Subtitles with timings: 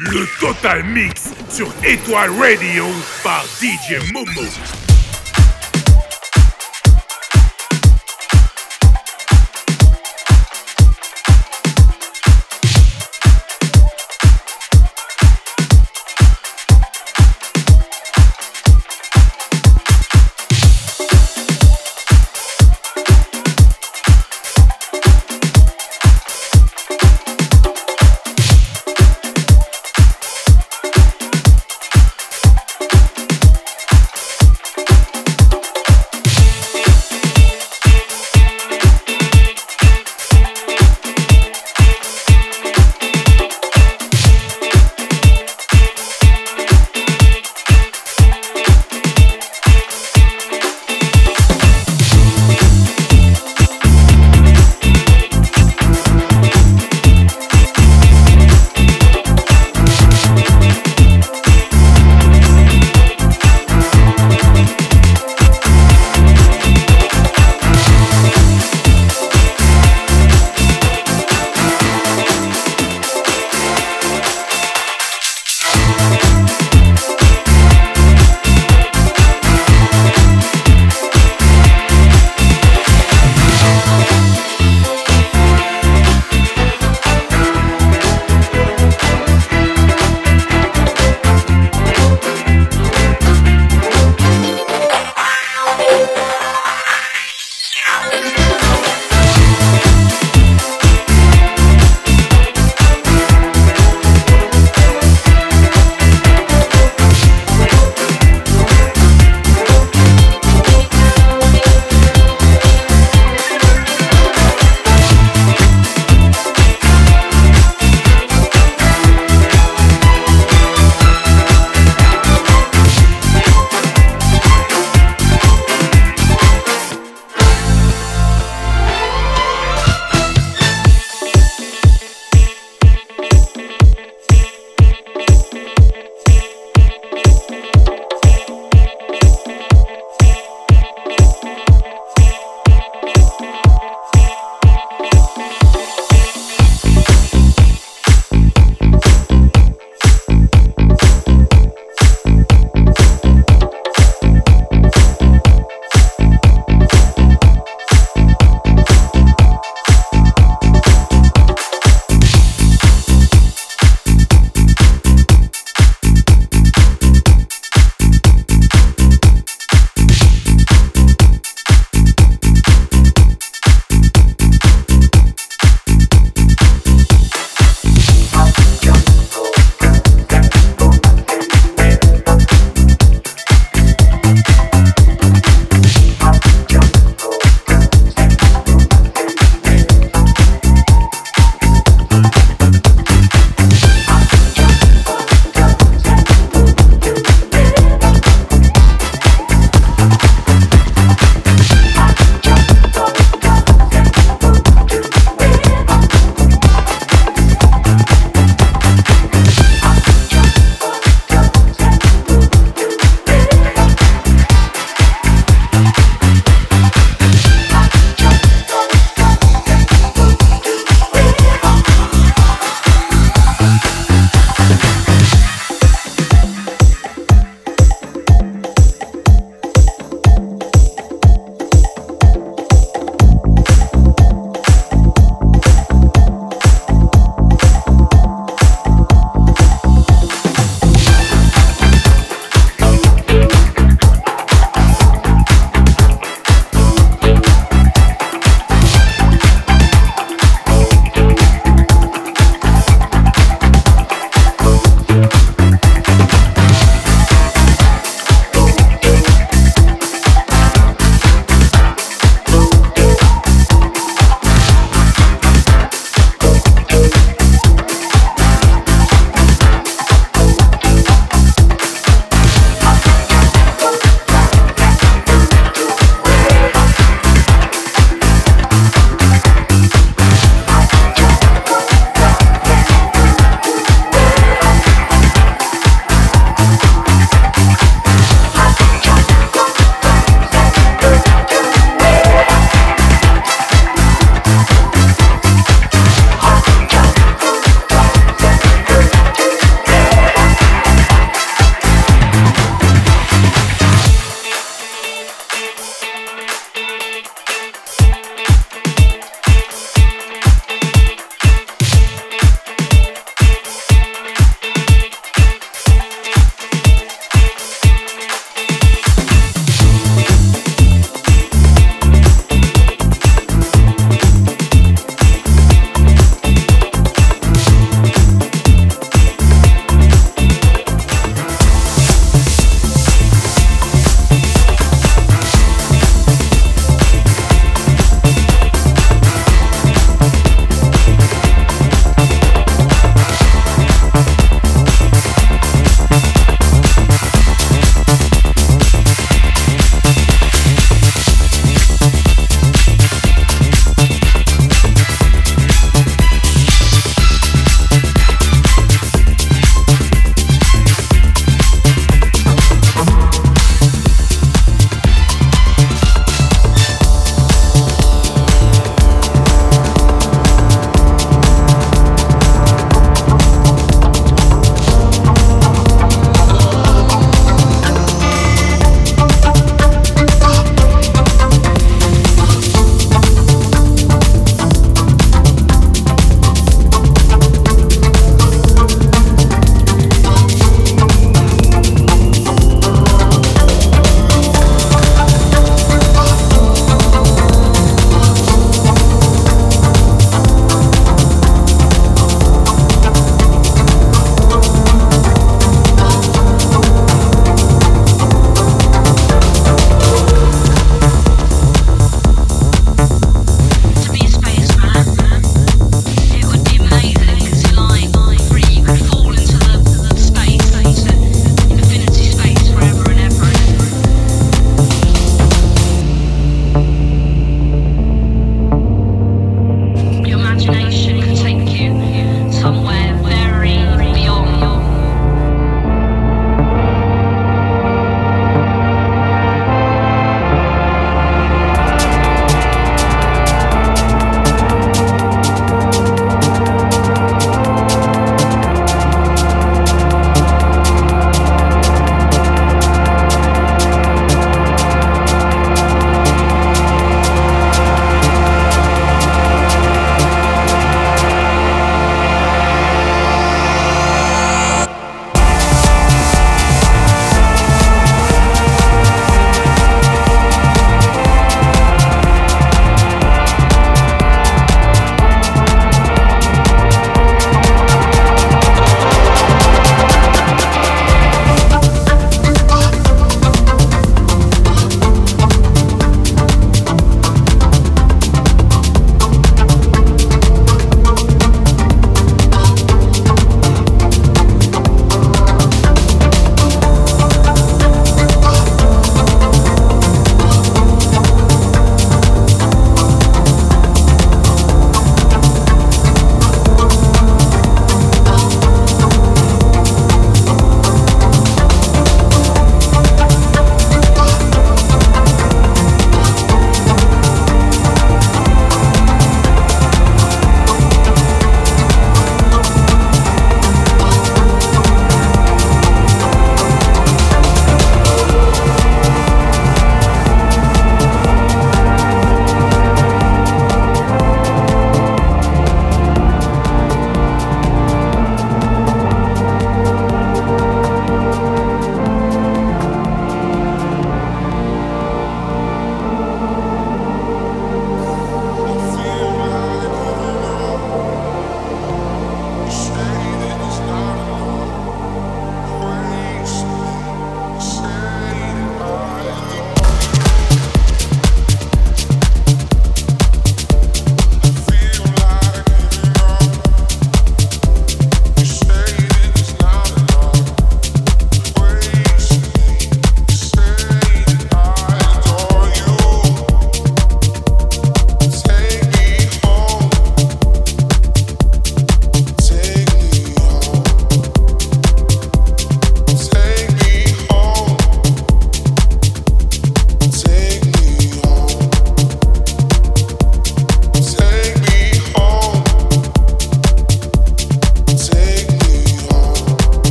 [0.00, 2.84] Le Total Mix sur Étoile Radio
[3.24, 4.42] par DJ Momo.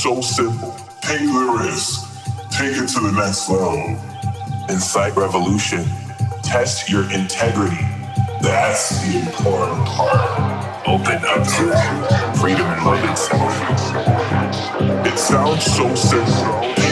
[0.00, 0.79] So simple.
[1.10, 2.06] Take the risk.
[2.52, 3.98] take it to the next level.
[4.68, 5.84] Incite revolution,
[6.44, 7.84] test your integrity.
[8.40, 10.86] That's the important part.
[10.86, 13.52] Open up to freedom and love itself.
[15.04, 16.89] It sounds so simple.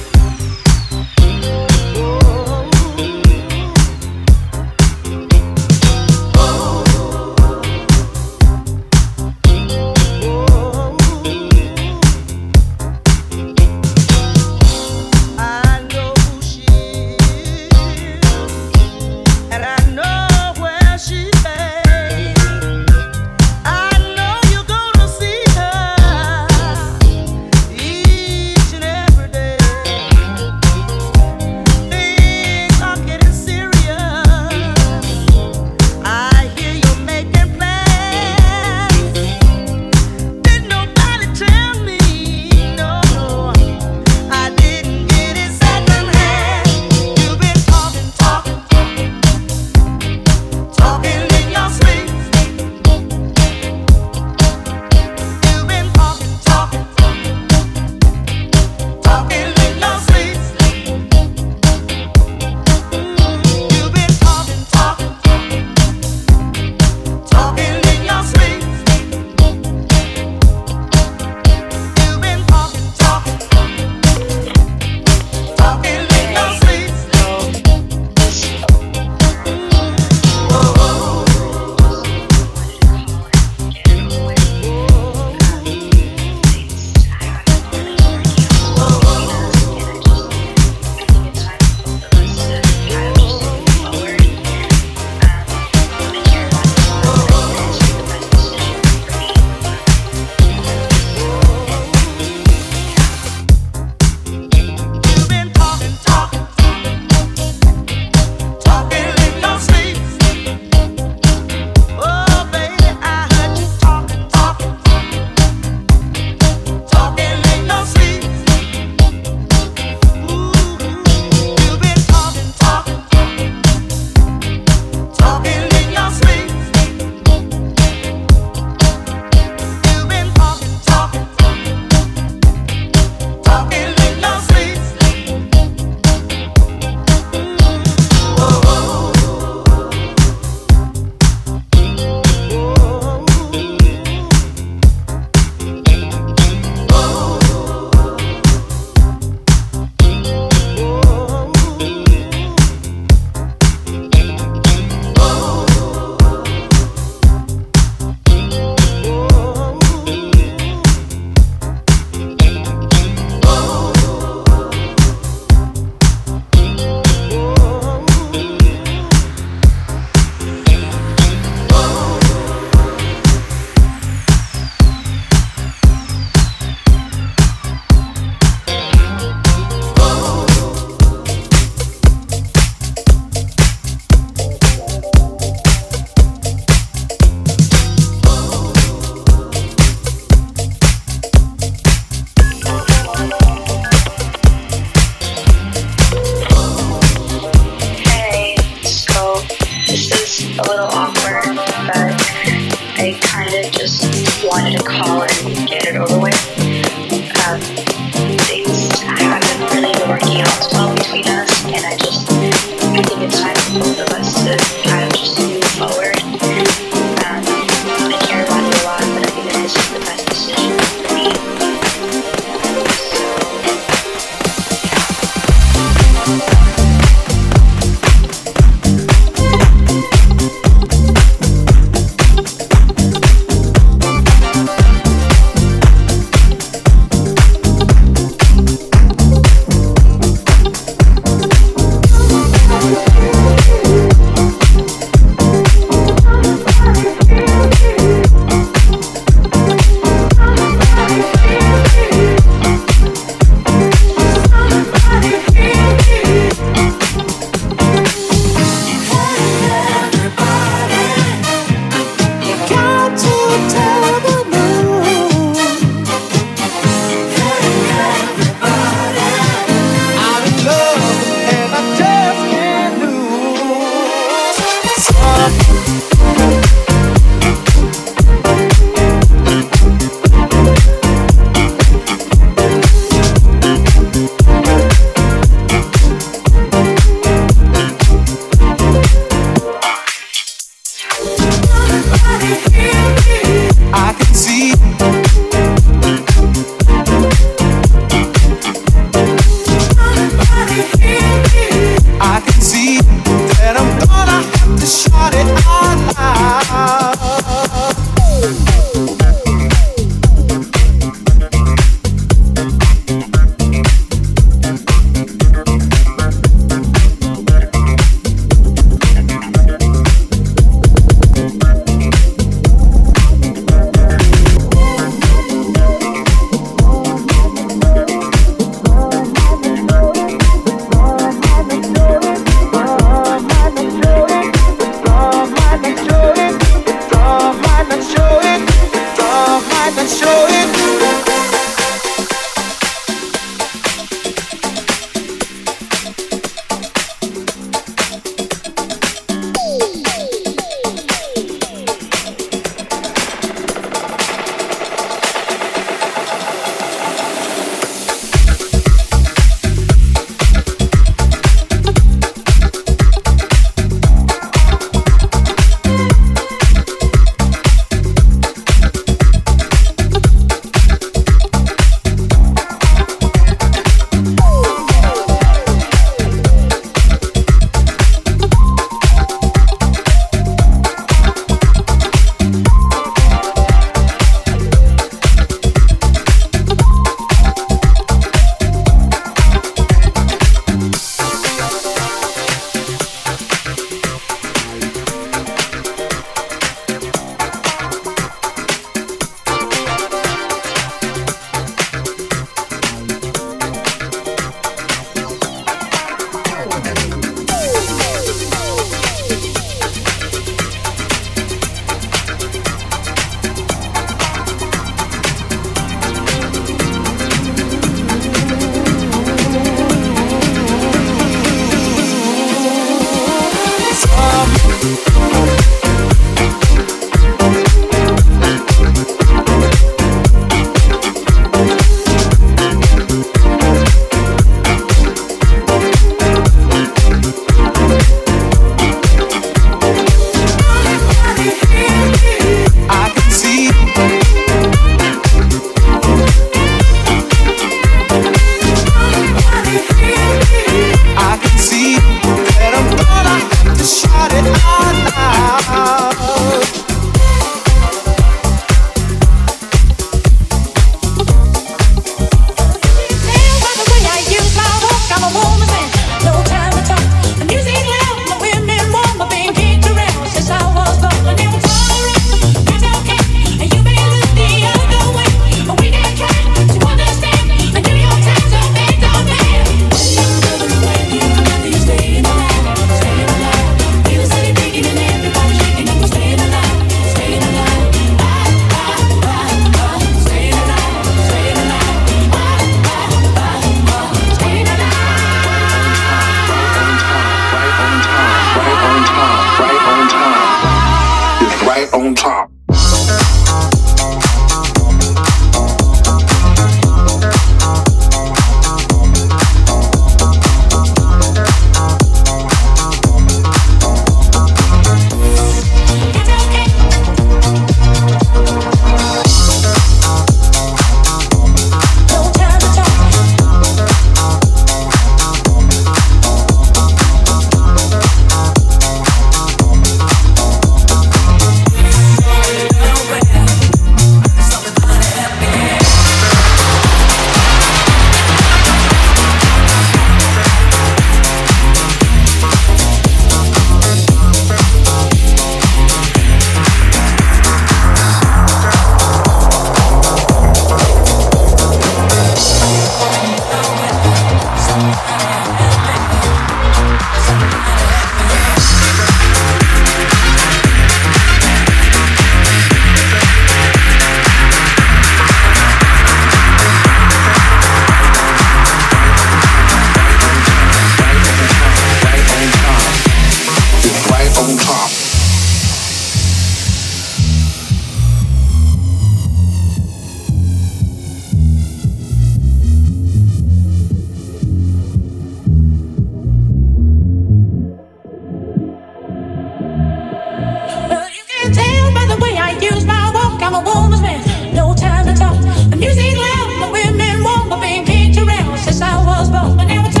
[599.57, 600.00] But now it's